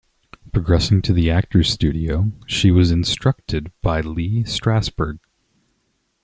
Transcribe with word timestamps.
Progressing 0.51 0.99
to 1.03 1.13
the 1.13 1.29
Actors 1.29 1.71
Studio, 1.71 2.31
she 2.47 2.71
was 2.71 2.89
instructed 2.89 3.71
by 3.83 4.01
Lee 4.01 4.41
Strasberg. 4.45 5.19